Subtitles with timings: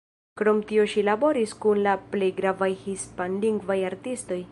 [0.39, 4.41] Krom tio ŝi laboris kun la plej gravaj hispanlingvaj artistoj.